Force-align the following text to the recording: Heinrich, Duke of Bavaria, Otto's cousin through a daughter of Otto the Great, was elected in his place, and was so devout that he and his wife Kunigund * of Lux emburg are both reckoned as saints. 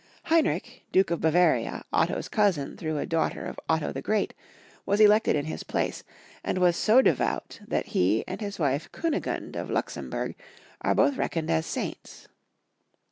Heinrich, 0.23 0.81
Duke 0.91 1.11
of 1.11 1.21
Bavaria, 1.21 1.83
Otto's 1.93 2.27
cousin 2.27 2.75
through 2.75 2.97
a 2.97 3.05
daughter 3.05 3.45
of 3.45 3.59
Otto 3.69 3.91
the 3.93 4.01
Great, 4.01 4.33
was 4.83 4.99
elected 4.99 5.35
in 5.35 5.45
his 5.45 5.61
place, 5.61 6.03
and 6.43 6.57
was 6.57 6.75
so 6.75 7.03
devout 7.03 7.59
that 7.67 7.89
he 7.89 8.23
and 8.27 8.41
his 8.41 8.57
wife 8.57 8.91
Kunigund 8.91 9.55
* 9.55 9.55
of 9.55 9.69
Lux 9.69 9.95
emburg 9.97 10.33
are 10.81 10.95
both 10.95 11.17
reckoned 11.17 11.51
as 11.51 11.67
saints. 11.67 12.27